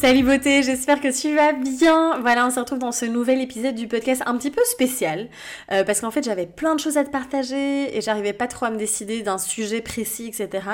[0.00, 2.18] Salut beauté, j'espère que tu vas bien.
[2.20, 5.28] Voilà, on se retrouve dans ce nouvel épisode du podcast un petit peu spécial
[5.72, 8.64] euh, parce qu'en fait j'avais plein de choses à te partager et j'arrivais pas trop
[8.64, 10.64] à me décider d'un sujet précis, etc.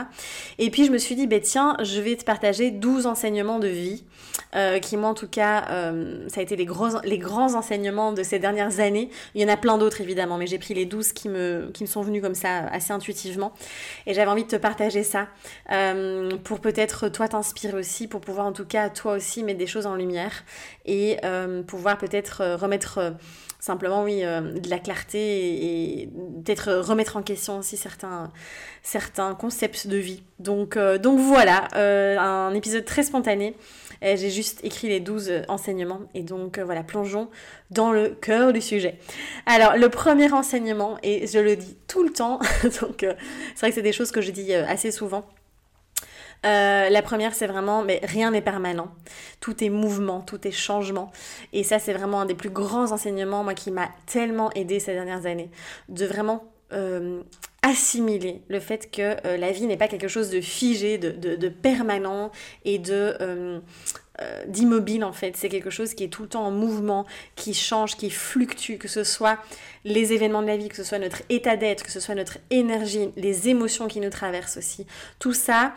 [0.59, 3.67] Et puis je me suis dit, bah tiens, je vais te partager 12 enseignements de
[3.67, 4.05] vie
[4.55, 8.13] euh, qui moi en tout cas, euh, ça a été les, gros, les grands enseignements
[8.13, 9.11] de ces dernières années.
[9.35, 11.83] Il y en a plein d'autres évidemment, mais j'ai pris les 12 qui me, qui
[11.83, 13.53] me sont venus comme ça assez intuitivement
[14.07, 15.27] et j'avais envie de te partager ça
[16.45, 19.87] pour peut-être toi t'inspirer aussi, pour pouvoir en tout cas toi aussi mettre des choses
[19.87, 20.45] en lumière
[20.85, 23.11] et euh, pouvoir peut-être euh, remettre euh,
[23.59, 26.09] simplement oui de la clarté et,
[26.45, 28.31] peut-être remettre en question aussi certains
[28.83, 30.23] certains concepts de vie.
[30.39, 33.57] Donc donc voilà un épisode très spontané.
[34.03, 37.29] J'ai juste écrit les 12 enseignements et donc voilà plongeons
[37.71, 38.99] dans le cœur du sujet.
[39.47, 42.39] Alors le premier enseignement et je le dis tout le temps
[42.81, 45.25] donc c'est vrai que c'est des choses que je dis assez souvent
[46.45, 48.89] euh, la première, c'est vraiment, mais rien n'est permanent.
[49.41, 51.11] Tout est mouvement, tout est changement.
[51.53, 54.93] Et ça, c'est vraiment un des plus grands enseignements, moi, qui m'a tellement aidé ces
[54.93, 55.51] dernières années,
[55.89, 57.23] de vraiment euh,
[57.63, 62.31] assimiler le fait que euh, la vie n'est pas quelque chose de figé, de, permanent
[62.65, 63.63] et de
[64.47, 65.37] d'immobile en fait.
[65.37, 68.89] C'est quelque chose qui est tout le temps en mouvement, qui change, qui fluctue, que
[68.89, 69.39] ce soit
[69.85, 72.39] les événements de la vie, que ce soit notre état d'être, que ce soit notre
[72.49, 74.87] énergie, les émotions qui nous traversent aussi.
[75.19, 75.75] Tout ça,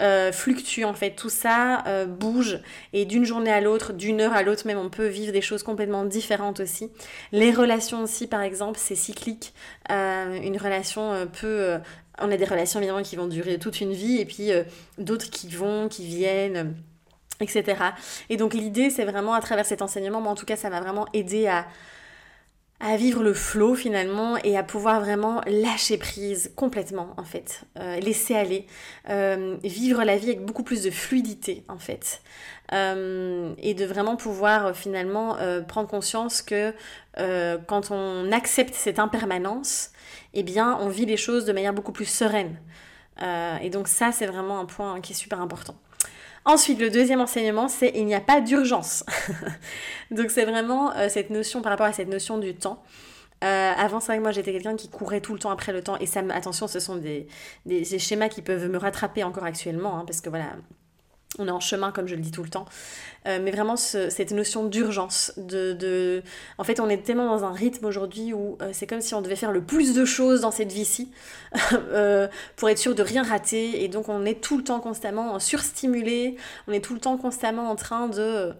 [0.00, 2.60] euh, fluctue en fait, tout ça euh, bouge
[2.92, 5.62] et d'une journée à l'autre, d'une heure à l'autre même, on peut vivre des choses
[5.62, 6.90] complètement différentes aussi.
[7.30, 9.52] Les relations aussi par exemple, c'est cyclique.
[9.90, 11.78] Euh, une relation peut...
[12.20, 14.50] on a des relations évidemment qui vont durer toute une vie et puis
[14.98, 16.74] d'autres qui vont, qui viennent
[17.40, 17.76] etc.
[18.30, 20.80] Et donc l'idée c'est vraiment à travers cet enseignement, moi en tout cas ça m'a
[20.80, 21.66] vraiment aidé à,
[22.82, 28.00] à vivre le flow finalement et à pouvoir vraiment lâcher prise complètement en fait, euh,
[28.00, 28.66] laisser aller,
[29.08, 32.22] euh, vivre la vie avec beaucoup plus de fluidité en fait
[32.72, 35.36] euh, et de vraiment pouvoir finalement
[35.68, 36.74] prendre conscience que
[37.16, 39.90] quand on accepte cette impermanence,
[40.34, 42.56] eh bien on vit les choses de manière beaucoup plus sereine
[43.62, 45.76] et donc ça c'est vraiment un point qui est super important.
[46.44, 49.04] Ensuite, le deuxième enseignement, c'est il n'y a pas d'urgence.
[50.10, 52.82] Donc c'est vraiment euh, cette notion par rapport à cette notion du temps.
[53.44, 55.96] Euh, avant, c'est que moi j'étais quelqu'un qui courait tout le temps après le temps.
[55.98, 57.26] Et ça, attention, ce sont des,
[57.66, 59.98] des, schémas qui peuvent me rattraper encore actuellement.
[59.98, 60.46] Hein, parce que voilà,
[61.38, 62.66] on est en chemin, comme je le dis tout le temps.
[63.26, 65.32] Euh, mais vraiment, cette notion d'urgence.
[65.36, 66.22] De,
[66.58, 69.22] En fait, on est tellement dans un rythme aujourd'hui où euh, c'est comme si on
[69.22, 71.10] devait faire le plus de choses dans cette vie-ci
[71.72, 73.82] euh, pour être sûr de rien rater.
[73.82, 76.36] Et donc, on est tout le temps constamment surstimulé.
[76.68, 78.52] On est tout le temps constamment en train de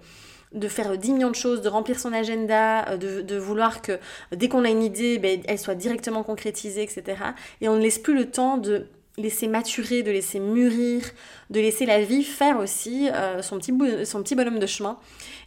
[0.53, 3.99] de faire 10 millions de choses, de remplir son agenda, de, vouloir que
[4.33, 7.17] dès qu'on a une idée, ben, elle soit directement concrétisée, etc.
[7.63, 8.87] Et on ne laisse plus le temps de
[9.19, 11.03] laisser maturer, de laisser mûrir,
[11.51, 14.99] de laisser la vie faire aussi euh, son, petit bonhomme de chemin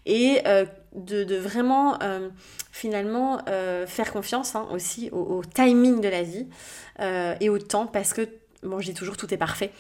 [0.06, 2.30] et euh, de, vraiment euh,
[2.72, 3.40] finalement
[3.88, 6.48] faire confiance hein, aussi au, timing de la vie
[7.42, 8.28] et au temps parce que,
[8.64, 9.72] bon je dis toujours tout est parfait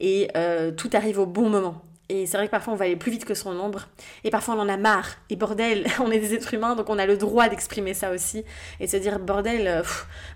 [0.00, 0.28] et
[0.76, 1.82] tout arrive au bon moment.
[2.12, 3.88] Et c'est vrai que parfois on va aller plus vite que son ombre.
[4.22, 5.08] Et parfois on en a marre.
[5.30, 8.44] Et bordel, on est des êtres humains, donc on a le droit d'exprimer ça aussi.
[8.80, 9.82] Et de se dire, bordel, euh,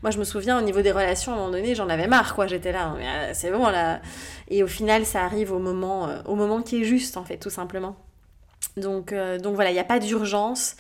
[0.03, 2.34] moi je me souviens au niveau des relations, à un moment donné, j'en avais marre,
[2.34, 2.47] quoi.
[2.47, 4.00] J'étais là, euh, c'est bon là.
[4.48, 7.36] Et au final, ça arrive au moment, euh, au moment qui est juste, en fait,
[7.36, 7.94] tout simplement.
[8.78, 10.76] Donc, donc voilà, il n'y a pas d'urgence.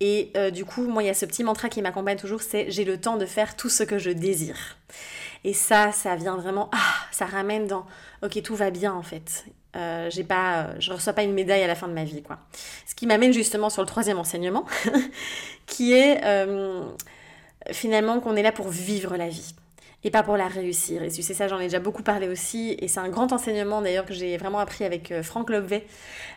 [0.00, 2.84] Et du coup, moi, il y a ce petit mantra qui m'accompagne toujours, c'est j'ai
[2.84, 4.76] le temps de faire tout ce que je désire.
[5.44, 7.86] Et ça, ça vient vraiment, ah, ça ramène dans,
[8.22, 9.46] ok, tout va bien en fait.
[9.76, 12.38] Euh, j'ai pas, je reçois pas une médaille à la fin de ma vie, quoi.
[12.86, 14.64] Ce qui m'amène justement sur le troisième enseignement,
[15.66, 16.82] qui est euh,
[17.72, 19.54] finalement qu'on est là pour vivre la vie
[20.04, 21.02] et pas pour la réussir.
[21.02, 23.80] Et tu sais ça, j'en ai déjà beaucoup parlé aussi, et c'est un grand enseignement
[23.80, 25.86] d'ailleurs que j'ai vraiment appris avec euh, Franck Lobvet,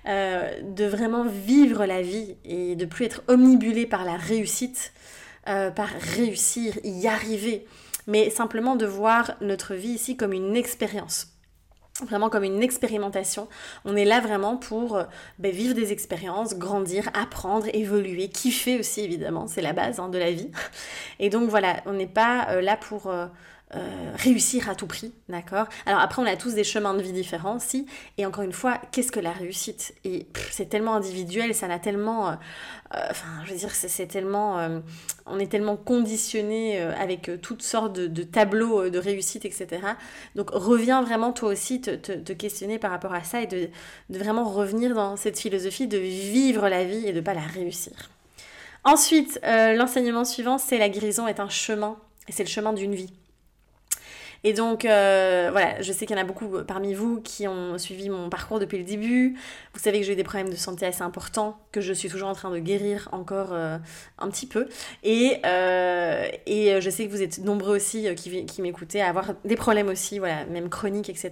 [0.05, 4.93] de vraiment vivre la vie et de plus être omnibulé par la réussite,
[5.43, 7.65] par réussir, y arriver,
[8.05, 11.36] mais simplement de voir notre vie ici comme une expérience
[12.05, 13.47] vraiment comme une expérimentation.
[13.85, 15.03] On est là vraiment pour euh,
[15.39, 20.17] ben, vivre des expériences, grandir, apprendre, évoluer, kiffer aussi évidemment, c'est la base hein, de
[20.17, 20.51] la vie.
[21.19, 23.27] Et donc voilà, on n'est pas euh, là pour euh,
[24.15, 25.67] réussir à tout prix, d'accord?
[25.85, 27.85] Alors après, on a tous des chemins de vie différents, si.
[28.17, 29.93] Et encore une fois, qu'est-ce que la réussite?
[30.05, 32.29] Et c'est tellement individuel, ça n'a tellement...
[32.29, 32.31] Euh,
[32.95, 34.81] euh, enfin, je veux dire, c'est tellement...
[35.25, 39.67] on est tellement conditionné avec toutes sortes de, tableaux de réussite, etc.
[40.35, 43.69] Donc reviens vraiment toi aussi te, te, questionner par rapport à ça et de,
[44.09, 47.93] vraiment revenir dans cette philosophie de vivre la vie et de pas la réussir.
[48.85, 51.97] Ensuite, l'enseignement suivant, c'est la guérison est un chemin,
[52.29, 53.11] et c'est le chemin d'une vie.
[54.47, 57.77] Et donc, euh, voilà, je sais qu'il y en a beaucoup parmi vous qui ont
[57.77, 59.35] suivi mon parcours depuis le début.
[59.73, 62.33] Vous savez que j'ai des problèmes de santé assez importants, que je suis toujours en
[62.33, 63.77] train de guérir encore euh,
[64.17, 64.69] un petit peu.
[65.03, 69.57] Et, euh, et je sais que vous êtes nombreux aussi qui, m'écoutez à avoir des
[69.57, 71.31] problèmes aussi, voilà, même chroniques, etc.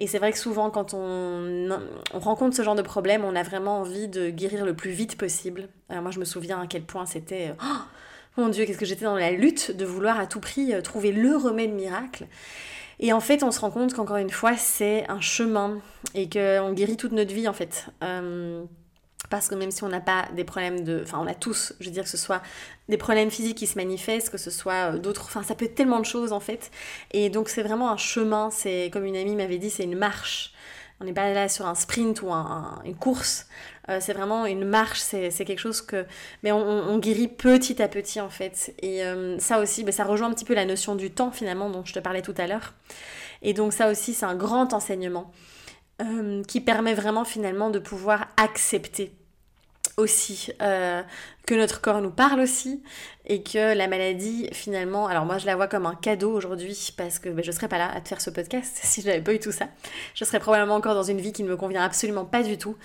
[0.00, 1.78] Et c'est vrai que souvent, quand on,
[2.12, 5.16] on, rencontre ce genre de problème, on a vraiment envie de guérir le plus vite
[5.16, 5.68] possible.
[5.90, 7.54] moi, je me souviens à quel point c'était...
[7.62, 7.76] Oh,
[8.36, 11.12] mon Dieu, qu'est-ce que j'étais dans la lutte de vouloir à tout prix euh, trouver
[11.12, 12.26] le remède miracle.
[12.98, 15.80] Et en fait, on se rend compte qu'encore une fois, c'est un chemin
[16.14, 17.86] et qu'on guérit toute notre vie en fait.
[18.02, 18.64] Euh,
[19.28, 21.00] parce que même si on n'a pas des problèmes de...
[21.02, 22.42] Enfin, on a tous, je veux dire, que ce soit
[22.88, 25.24] des problèmes physiques qui se manifestent, que ce soit euh, d'autres...
[25.24, 26.70] Enfin, ça peut être tellement de choses en fait.
[27.12, 28.50] Et donc, c'est vraiment un chemin.
[28.50, 30.52] C'est, comme une amie m'avait dit, c'est une marche.
[31.00, 33.46] On n'est pas là sur un sprint ou une course.
[33.88, 36.06] Euh, c'est vraiment une marche, c'est quelque chose que...
[36.42, 38.74] Mais on, guérit petit à petit en fait.
[38.80, 41.68] Et euh, ça aussi, ben, ça rejoint un petit peu la notion du temps finalement
[41.68, 42.72] dont je te parlais tout à l'heure.
[43.42, 45.30] Et donc ça aussi, c'est un grand enseignement
[46.00, 49.14] euh, qui permet vraiment finalement de pouvoir accepter
[49.98, 51.02] aussi, euh,
[51.46, 52.82] que notre corps nous parle aussi,
[53.24, 57.18] et que la maladie, finalement, alors moi je la vois comme un cadeau aujourd'hui, parce
[57.18, 59.32] que ben, je serais pas là à te faire ce podcast si je n'avais pas
[59.32, 59.68] eu tout ça.
[60.14, 62.76] Je serais probablement encore dans une vie qui ne me convient absolument pas du tout,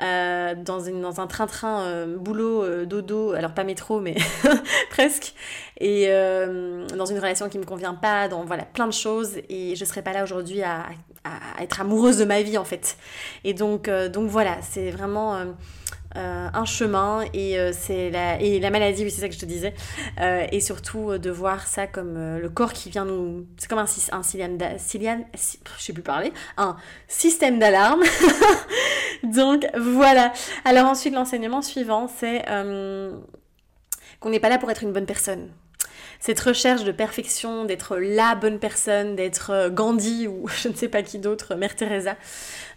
[0.00, 4.14] euh, dans, une, dans un train-train euh, boulot, dodo, alors pas métro, mais
[4.90, 5.34] presque,
[5.80, 9.76] et dans une relation qui ne me convient pas, dans voilà, plein de choses, et
[9.76, 10.86] je ne serais pas là aujourd'hui à,
[11.24, 12.96] à, être amoureuse de ma vie en fait.
[13.44, 15.54] Et donc, donc voilà, c'est vraiment
[16.16, 19.40] euh, un chemin et euh, c'est la et la maladie oui c'est ça que je
[19.40, 19.74] te disais.
[20.20, 23.84] Euh, et surtout de voir ça comme le corps qui vient nous c'est comme un
[24.12, 26.76] un je sais plus parler un
[27.08, 28.02] système d'alarme.
[29.24, 30.32] Donc voilà.
[30.64, 32.44] Alors ensuite l'enseignement suivant c'est
[34.20, 35.50] qu'on n'est pas là pour être une bonne personne
[36.20, 41.02] cette recherche de perfection, d'être la bonne personne, d'être Gandhi ou je ne sais pas
[41.02, 42.16] qui d'autre, Mère Teresa,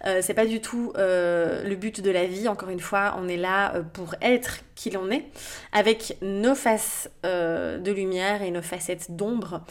[0.05, 2.47] euh, c'est pas du tout euh, le but de la vie.
[2.47, 5.25] Encore une fois, on est là euh, pour être qui l'on est,
[5.71, 9.61] avec nos faces de lumière et nos facettes d'ombre.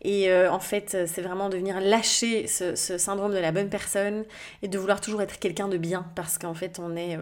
[0.00, 4.24] Et en fait, c'est vraiment de venir lâcher ce, syndrome de la bonne personne
[4.62, 7.18] et de vouloir toujours être quelqu'un de bien, parce qu'en fait, on est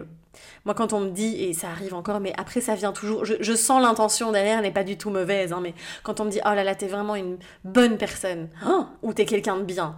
[0.65, 3.25] moi, quand on me dit, et ça arrive encore, mais après, ça vient toujours.
[3.25, 6.39] Je, sens l'intention derrière, n'est pas du tout mauvaise, hein, mais quand on me dit,
[6.45, 9.95] oh là là, t'es vraiment une bonne personne, oh, ou t'es quelqu'un de bien,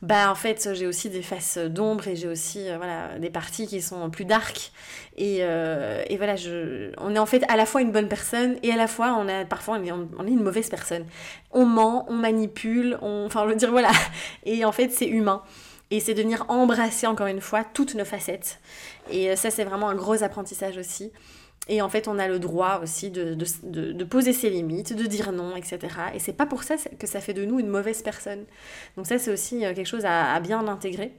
[0.00, 3.66] bah en fait j'ai aussi des faces d'ombre et j'ai aussi euh, voilà des parties
[3.66, 4.70] qui sont plus dark.
[5.16, 8.56] Et, euh, et, voilà je, on est en fait à la fois une bonne personne
[8.62, 11.04] et à la fois on a parfois on est, on est une mauvaise personne.
[11.50, 13.90] On ment on manipule on enfin je veux dire voilà.
[14.46, 15.42] Et en fait c'est humain
[15.90, 18.60] et c'est de venir embrasser encore une fois toutes nos facettes
[19.10, 21.12] et euh, ça c'est vraiment un gros apprentissage aussi
[21.68, 25.04] et en fait, on a le droit aussi de, de, de, poser ses limites, de
[25.04, 25.78] dire non, etc.
[26.14, 28.46] Et c'est pas pour ça que ça fait de nous une mauvaise personne.
[28.96, 31.12] Donc ça, c'est aussi euh, quelque chose à, bien intégrer.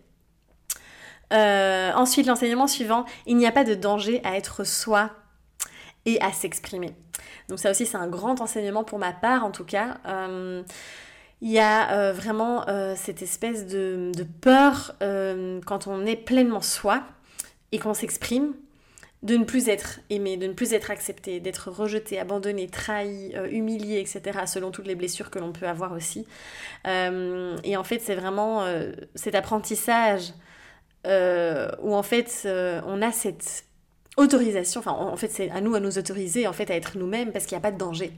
[1.34, 5.12] Euh, ensuite, l'enseignement suivant, il n'y a pas de danger à être soi
[6.06, 6.96] et à s'exprimer.
[7.48, 10.00] Donc ça aussi, c'est un grand enseignement pour ma part, en tout cas.
[11.42, 12.66] Il y a vraiment
[12.96, 17.04] cette espèce de, peur quand on est pleinement soi
[17.72, 18.54] et qu'on s'exprime
[19.22, 23.50] de ne plus être aimé, de ne plus être accepté, d'être rejeté, abandonné, trahi, euh,
[23.50, 26.26] humilié, etc., selon toutes les blessures que l'on peut avoir aussi.
[26.88, 30.34] Euh, et en fait, c'est vraiment euh, cet apprentissage
[31.06, 32.48] où en fait,
[32.86, 33.64] on a cette
[34.18, 37.32] autorisation, enfin, en fait, c'est à nous à nous autoriser en fait à être nous-mêmes
[37.32, 38.12] parce qu'il n'y a pas de danger.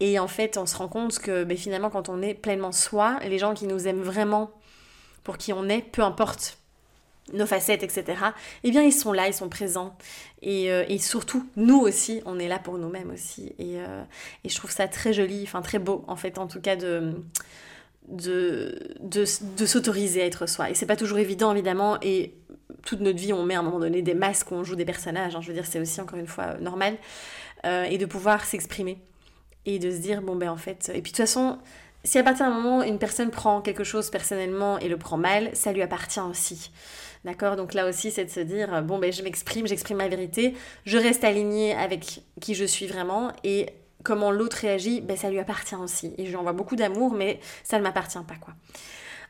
[0.00, 3.18] Et en fait, on se rend compte que ben, finalement, quand on est pleinement soi,
[3.24, 4.50] les gens qui nous aiment vraiment
[5.24, 6.58] pour qui on est, peu importe
[7.32, 8.04] nos facettes, etc.,
[8.62, 9.96] eh bien, ils sont là, ils sont présents.
[10.42, 13.54] Et, euh, et surtout, nous aussi, on est là pour nous-mêmes aussi.
[13.58, 14.02] Et, euh,
[14.44, 17.14] et, je trouve ça très joli, enfin très beau, en fait, en tout cas, de,
[18.08, 19.24] de, de,
[19.56, 20.70] de s'autoriser à être soi.
[20.70, 22.34] Et c'est pas toujours évident, évidemment, et
[22.84, 25.34] toute notre vie, on met à un moment donné des masques, on joue des personnages,
[25.34, 25.40] hein.
[25.40, 26.96] je veux dire, c'est aussi, encore une fois, euh, normal.
[27.64, 28.98] et de pouvoir s'exprimer.
[29.66, 30.90] Et de se dire, bon, ben, en fait...
[30.94, 31.58] Et puis, de toute façon
[32.06, 35.50] si à partir d'un moment une personne prend quelque chose personnellement et le prend mal,
[35.54, 36.70] ça lui appartient aussi.
[37.24, 37.56] D'accord?
[37.56, 40.54] Donc là aussi, c'est de se dire, bon, ben, je m'exprime, j'exprime ma vérité,
[40.84, 43.66] je reste alignée avec qui je suis vraiment et
[44.04, 46.14] comment l'autre réagit, ben, ça lui appartient aussi.
[46.16, 48.54] Et je lui envoie beaucoup d'amour, mais ça ne m'appartient pas, quoi.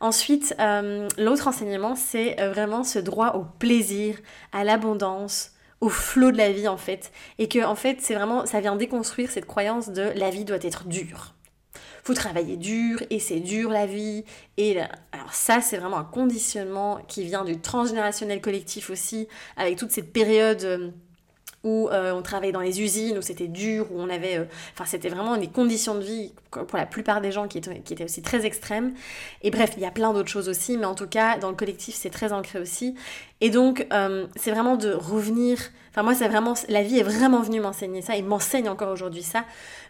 [0.00, 4.18] Ensuite, euh, l'autre enseignement, c'est euh, vraiment ce droit au plaisir,
[4.52, 7.12] à l'abondance, au flot de la vie en fait.
[7.38, 10.62] Et que en fait, c'est vraiment, ça vient déconstruire cette croyance de la vie doit
[10.62, 11.34] être dure.
[12.04, 14.24] Faut travailler dur et c'est dur la vie.
[14.56, 14.78] Et
[15.12, 20.12] alors ça, c'est vraiment un conditionnement qui vient du transgénérationnel collectif aussi, avec toute cette
[20.12, 20.90] période euh,
[21.66, 24.38] où euh, on travaillait dans les usines, où c'était dur, où on avait...
[24.38, 27.80] Euh, enfin, c'était vraiment des conditions de vie, pour la plupart des gens, qui étaient,
[27.80, 28.94] qui étaient aussi très extrêmes.
[29.42, 31.56] Et bref, il y a plein d'autres choses aussi, mais en tout cas, dans le
[31.56, 32.94] collectif, c'est très ancré aussi.
[33.40, 35.58] Et donc, euh, c'est vraiment de revenir...
[35.90, 36.54] Enfin, moi, c'est vraiment...
[36.68, 39.44] La vie est vraiment venue m'enseigner ça, et m'enseigne encore aujourd'hui ça.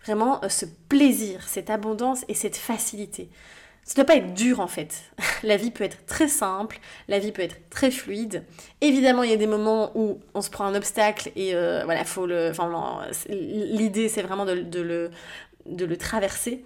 [0.06, 3.28] Vraiment, ce plaisir, cette abondance et cette facilité.
[3.87, 5.05] Ça ne doit pas être dur en fait.
[5.45, 8.43] La vie peut être très simple, la vie peut être très fluide.
[8.81, 12.05] Évidemment, il y a des moments où on se prend un obstacle et euh, voilà,
[12.05, 12.50] faut le.
[12.50, 12.69] Enfin,
[13.28, 15.11] l'idée c'est vraiment de, le,
[15.66, 16.64] de le traverser.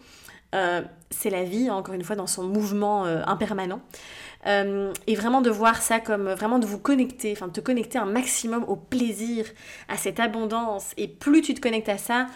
[0.55, 3.83] Euh, c'est la vie, encore une fois, dans son mouvement euh, impermanent.
[4.47, 8.07] et vraiment de voir ça comme vraiment de vous connecter, enfin de te connecter un
[8.07, 9.45] maximum au plaisir,
[9.89, 10.93] à cette abondance.
[10.97, 12.29] Et plus tu te connectes à ça,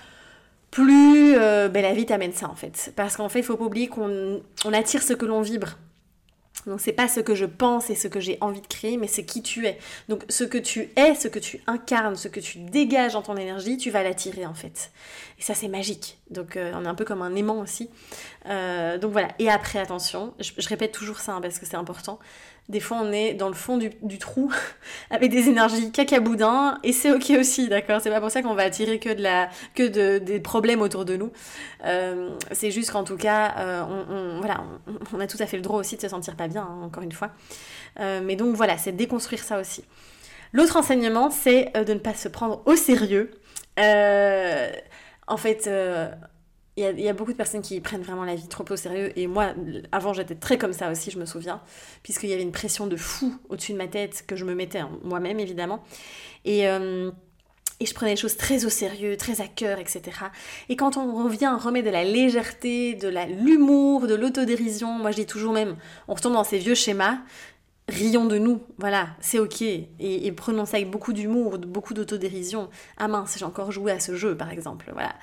[0.74, 2.92] plus euh, ben, la vie t'amène ça en fait.
[2.96, 5.78] Parce qu'en fait, il faut pas oublier qu'on attire ce que l'on vibre.
[6.66, 9.06] Donc c'est pas ce que je pense et ce que j'ai envie de créer, mais
[9.06, 9.78] c'est qui tu es.
[10.08, 13.36] Donc ce que tu es, ce que tu incarnes, ce que tu dégages dans ton
[13.36, 14.90] énergie, tu vas l'attirer en fait.
[15.38, 16.18] Et ça c'est magique.
[16.30, 17.90] Donc euh, on est un peu comme un aimant aussi.
[18.46, 19.28] Euh, donc voilà.
[19.38, 22.18] Et après attention, je, répète toujours ça hein, parce que c'est important.
[22.70, 24.50] Des fois, on est dans le fond du, trou
[25.10, 28.00] avec des énergies cacaboudin et c'est ok aussi, d'accord?
[28.00, 31.04] C'est pas pour ça qu'on va attirer que, de la, que de, des problèmes autour
[31.04, 31.30] de nous.
[31.84, 34.64] Euh, c'est juste qu'en tout cas, euh, on, voilà,
[35.12, 37.02] on, a tout à fait le droit aussi de se sentir pas bien, hein, encore
[37.02, 37.32] une fois.
[38.00, 39.84] Euh, mais donc voilà, c'est déconstruire ça aussi.
[40.52, 43.30] L'autre enseignement, c'est de ne pas se prendre au sérieux.
[43.76, 45.68] en fait,
[46.76, 49.16] il y, a, beaucoup de personnes qui prennent vraiment la vie trop au sérieux.
[49.16, 49.54] Et moi,
[49.92, 51.60] avant, j'étais très comme ça aussi, je me souviens.
[52.02, 54.80] Puisqu'il y avait une pression de fou au-dessus de ma tête que je me mettais
[55.04, 55.84] moi-même, évidemment.
[56.44, 57.12] Et, euh,
[57.78, 60.02] et je prenais les choses très au sérieux, très à cœur, etc.
[60.68, 64.98] Et quand on revient, on remet de la légèreté, de l'humour, de l'autodérision.
[64.98, 65.76] Moi, je dis toujours même,
[66.08, 67.18] on retombe dans ces vieux schémas
[67.88, 69.62] rions de nous, voilà, c'est ok.
[69.62, 72.70] Et, et, prenons ça avec beaucoup d'humour, beaucoup d'autodérision.
[72.96, 75.14] Ah mince, j'ai encore joué à ce jeu, par exemple, voilà.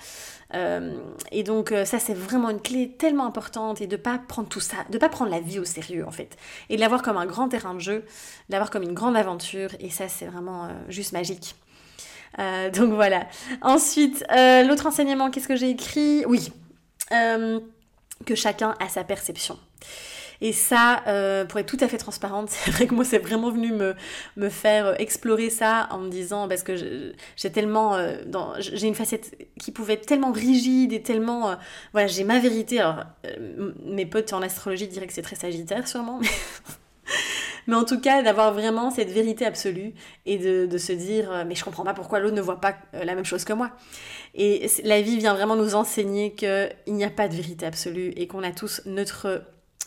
[0.54, 0.98] Euh,
[1.32, 4.60] et donc euh, ça c'est vraiment une clé tellement importante et de pas prendre tout
[4.60, 6.36] ça, de pas prendre la vie au sérieux en fait,
[6.70, 8.04] et de l'avoir comme un grand terrain de jeu,
[8.50, 11.56] d'avoir comme une grande aventure, et ça c'est vraiment euh, juste magique.
[12.74, 13.28] donc voilà.
[13.62, 14.24] Ensuite,
[14.66, 16.24] l'autre enseignement, qu'est-ce que j'ai écrit?
[16.26, 16.50] Oui,
[17.10, 19.60] que chacun a sa perception.
[20.42, 23.52] Et ça, euh, pour être tout à fait transparente, c'est vrai que moi, c'est vraiment
[23.52, 23.96] venu me,
[24.36, 26.76] me faire euh, explorer ça en me disant, parce que
[27.36, 28.18] j'ai tellement, euh,
[28.58, 31.56] j'ai une facette qui pouvait être tellement rigide et tellement,
[31.94, 32.80] voilà, j'ai ma vérité.
[32.80, 33.04] Alors,
[33.86, 36.20] mes potes en astrologie diraient que c'est très sagittaire, sûrement.
[37.68, 37.76] Mais...
[37.76, 39.94] en tout cas, d'avoir vraiment cette vérité absolue
[40.26, 43.14] et de, de, se dire, mais je comprends pas pourquoi l'autre ne voit pas la
[43.14, 43.72] même chose que moi.
[44.34, 48.28] Et la vie vient vraiment nous enseigner qu'il n'y a pas de vérité absolue et
[48.28, 49.44] qu'on a tous notre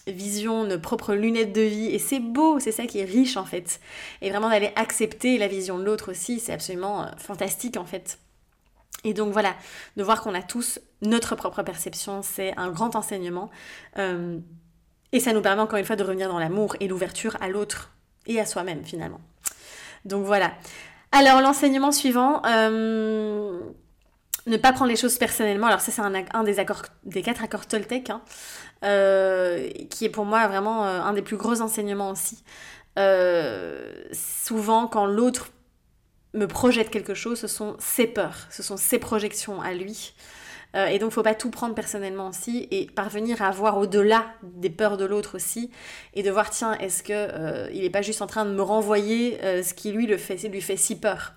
[0.07, 1.87] vision, nos propres lunettes de vie.
[1.87, 3.81] Et c'est beau, c'est ça qui est riche en fait.
[4.21, 8.19] Et vraiment d'aller accepter la vision de l'autre aussi, c'est absolument euh, fantastique en fait.
[9.05, 9.55] Et donc voilà,
[9.97, 13.51] de voir qu'on a tous notre propre perception, c'est un grand enseignement.
[13.99, 14.39] Euh,
[15.13, 17.93] et ça nous permet encore une fois de revenir dans l'amour et l'ouverture à l'autre
[18.27, 19.21] et à soi-même finalement.
[20.05, 20.55] Donc voilà.
[21.13, 23.61] Alors l'enseignement suivant, euh,
[24.47, 25.69] ne pas prendre les choses personnellement.
[25.69, 28.11] Alors ça c'est un, des, accords, des quatre accords Toltec.
[28.11, 28.23] Hein.
[28.85, 32.45] Euh, qui est pour moi vraiment euh, un des plus gros enseignements aussi.
[32.99, 35.51] Euh, souvent, quand l'autre
[36.35, 40.15] me projette quelque chose, ce sont ses peurs, ce sont ses projections à lui.
[40.75, 44.97] et donc, faut pas tout prendre personnellement aussi et parvenir à voir au-delà des peurs
[44.97, 45.71] de l'autre aussi
[46.15, 49.39] et de voir, tiens, est-ce que il n'est pas juste en train de me renvoyer
[49.63, 51.35] ce qui lui le fait, lui fait si peur.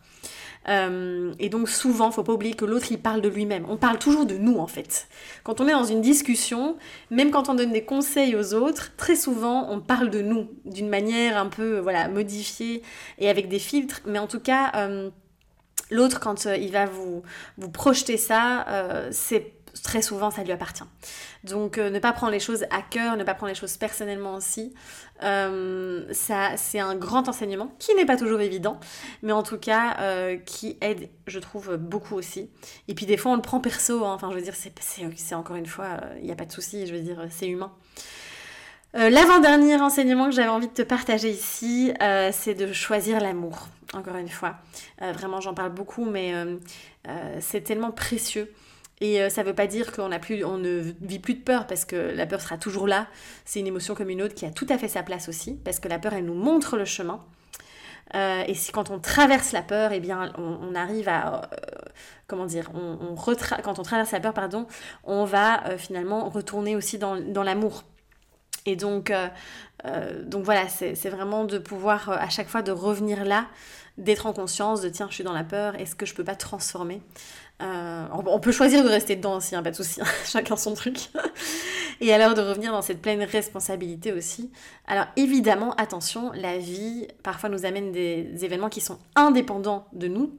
[0.69, 3.65] Euh, et donc souvent, faut pas oublier que l'autre, il parle de lui-même.
[3.69, 5.07] On parle toujours de nous, en fait.
[5.43, 6.77] Quand on est dans une discussion,
[7.09, 10.89] même quand on donne des conseils aux autres, très souvent, on parle de nous d'une
[10.89, 12.81] manière un peu, voilà, modifiée
[13.19, 14.01] et avec des filtres.
[14.05, 15.09] Mais en tout cas, euh,
[15.89, 17.23] l'autre, quand euh, il va vous,
[17.57, 18.65] vous projeter ça,
[19.11, 20.83] c'est très souvent ça lui appartient.
[21.43, 24.73] Donc ne pas prendre les choses à cœur, ne pas prendre les choses personnellement aussi.
[25.23, 28.79] Euh, c'est un grand enseignement qui n'est pas toujours évident,
[29.23, 32.49] mais en tout cas euh, qui aide, je trouve, beaucoup aussi.
[32.87, 34.13] Et puis des fois, on le prend perso, hein.
[34.13, 36.93] enfin, je veux dire, c'est encore une fois, il n'y a pas de souci, je
[36.93, 37.71] veux dire, c'est humain.
[38.95, 41.93] Euh, l'avant-dernier enseignement que j'avais envie de te partager ici,
[42.31, 44.57] c'est de choisir l'amour, encore une fois.
[44.99, 46.33] vraiment, j'en parle beaucoup, mais
[47.39, 48.53] c'est tellement précieux.
[48.99, 51.67] Et euh, ça ne veut pas dire qu'on plus, on ne vit plus de peur
[51.67, 53.07] parce que la peur sera toujours là.
[53.45, 55.79] C'est une émotion comme une autre qui a tout à fait sa place aussi parce
[55.79, 57.23] que la peur, elle nous montre le chemin.
[58.15, 61.47] Euh, et si quand on traverse la peur, eh bien, on, arrive à, euh,
[62.25, 63.15] comment dire, on,
[63.63, 64.65] quand on traverse la peur, pardon,
[65.03, 67.83] on va finalement retourner aussi dans, dans l'amour.
[68.65, 69.13] Et donc,
[70.25, 73.47] donc voilà, c'est vraiment de pouvoir à chaque fois de revenir là,
[73.97, 76.35] d'être en conscience, de tiens, je suis dans la peur, est-ce que je peux pas
[76.35, 77.01] transformer?
[77.61, 81.09] Euh, on peut choisir de rester dedans aussi, hein, pas de souci, chacun son truc.
[82.01, 84.51] Et alors de revenir dans cette pleine responsabilité aussi.
[84.85, 90.35] Alors évidemment, attention, la vie parfois nous amène des événements qui sont indépendants de nous,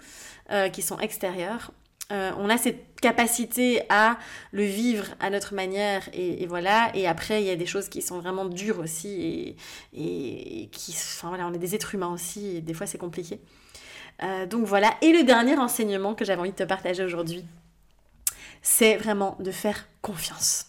[0.52, 1.72] euh, qui sont extérieurs.
[2.12, 4.16] Euh, on a cette capacité à
[4.52, 6.90] le vivre à notre manière et, voilà.
[6.94, 9.56] Et après, il y a des choses qui sont vraiment dures aussi
[9.92, 12.96] et, et qui, enfin voilà, on est des êtres humains aussi et des fois c'est
[12.96, 13.40] compliqué.
[14.22, 14.94] Euh, donc voilà.
[15.02, 17.44] Et le dernier enseignement que j'avais envie de te partager aujourd'hui,
[18.62, 20.66] c'est vraiment de faire confiance.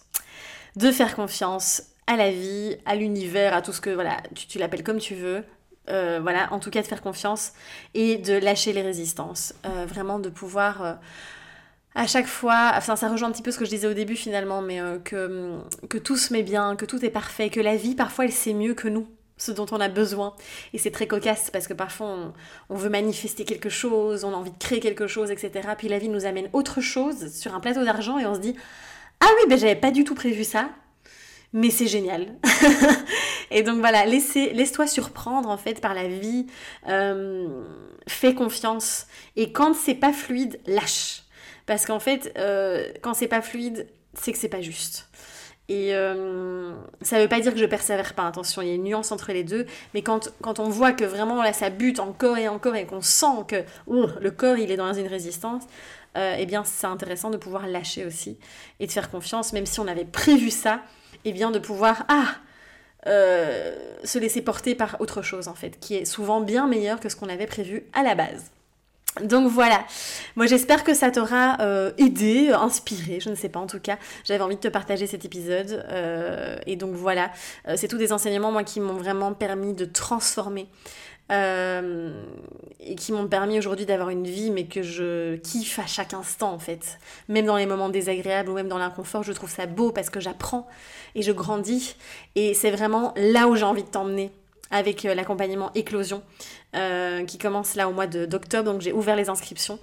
[0.76, 4.84] De faire confiance à la vie, à l'univers, à tout ce que, voilà, tu, l'appelles
[4.84, 5.44] comme tu veux.
[5.88, 7.52] Euh, voilà, en tout cas de faire confiance
[7.94, 9.54] et de lâcher les résistances.
[9.66, 10.98] Euh, vraiment de pouvoir
[11.96, 14.14] à chaque fois, enfin ça rejoint un petit peu ce que je disais au début
[14.14, 17.96] finalement, mais que, que tout se met bien, que tout est parfait, que la vie
[17.96, 19.08] parfois elle sait mieux que nous
[19.40, 20.34] ce dont on a besoin.
[20.72, 22.32] Et c'est très cocasse parce que parfois
[22.68, 25.68] on, veut manifester quelque chose, on a envie de créer quelque chose, etc.
[25.76, 28.54] Puis la vie nous amène autre chose sur un plateau d'argent et on se dit
[29.18, 30.68] Ah oui, ben j'avais pas du tout prévu ça,
[31.52, 32.26] mais c'est génial.
[33.50, 36.46] et donc voilà, laisse-toi surprendre en fait par la vie,
[36.88, 37.48] euh,
[38.06, 39.06] fais confiance.
[39.36, 41.22] Et quand c'est pas fluide, lâche.
[41.64, 45.09] Parce qu'en fait, euh, quand c'est pas fluide, c'est que c'est pas juste.
[45.70, 48.74] Et euh, ça ne veut pas dire que je persévère pas, attention, il y a
[48.74, 49.66] une nuance entre les deux.
[49.94, 53.00] Mais quand, quand on voit que vraiment là ça bute encore et encore et qu'on
[53.00, 55.62] sent que le corps il est dans une résistance,
[56.18, 58.36] euh, eh bien c'est intéressant de pouvoir lâcher aussi
[58.80, 60.80] et de faire confiance, même si on avait prévu ça,
[61.24, 62.34] eh bien de pouvoir ah
[63.06, 67.08] euh, se laisser porter par autre chose en fait, qui est souvent bien meilleur que
[67.08, 68.50] ce qu'on avait prévu à la base.
[69.24, 69.84] Donc voilà,
[70.36, 73.98] moi j'espère que ça t'aura euh, aidé, inspiré, je ne sais pas en tout cas,
[74.24, 77.30] j'avais envie de te partager cet épisode euh, et donc voilà,
[77.68, 80.66] euh, c'est tous des enseignements moi qui m'ont vraiment permis de transformer
[81.32, 86.52] et qui m'ont permis aujourd'hui d'avoir une vie mais que je kiffe à chaque instant
[86.52, 89.92] en fait, même dans les moments désagréables ou même dans l'inconfort, je trouve ça beau
[89.92, 90.66] parce que j'apprends
[91.14, 91.94] et je grandis.
[92.34, 94.32] Et c'est vraiment là où j'ai envie de t'emmener
[94.70, 96.22] avec euh, l'accompagnement Éclosion
[96.76, 98.72] euh, qui commence là au mois d'octobre.
[98.72, 99.78] Donc j'ai ouvert les inscriptions.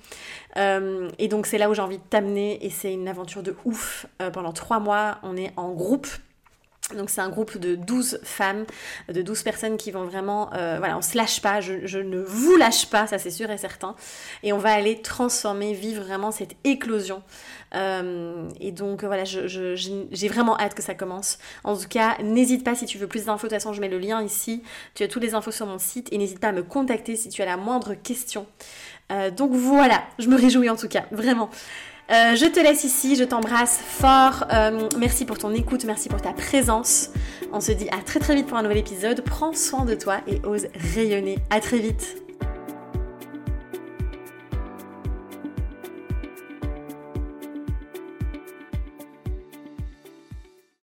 [0.57, 3.55] Euh, et donc c'est là où j'ai envie de t'amener et c'est une aventure de
[3.65, 4.05] ouf.
[4.33, 6.07] pendant trois mois, on est en groupe
[6.95, 8.65] donc c'est un groupe de 12 femmes,
[9.09, 12.55] de 12 personnes qui vont vraiment, euh, voilà, on se lâche pas, je, ne vous
[12.55, 13.95] lâche pas, ça c'est sûr et certain.
[14.43, 17.23] Et on va aller transformer, vivre vraiment cette éclosion.
[17.75, 21.39] Euh, et donc voilà, j'ai vraiment hâte que ça commence.
[21.65, 23.89] En tout cas, n'hésite pas si tu veux plus d'infos, de toute façon je mets
[23.89, 24.63] le lien ici,
[24.95, 27.27] tu as toutes les infos sur mon site et n'hésite pas à me contacter si
[27.27, 28.47] tu as la moindre question.
[29.11, 31.49] Euh, donc voilà, je me réjouis en tout cas, vraiment.
[32.09, 34.45] Euh, je te laisse ici, je t'embrasse fort.
[34.53, 37.09] Euh, merci pour ton écoute, merci pour ta présence.
[37.51, 39.21] On se dit à très très vite pour un nouvel épisode.
[39.21, 41.37] Prends soin de toi et ose rayonner.
[41.49, 42.26] À très vite.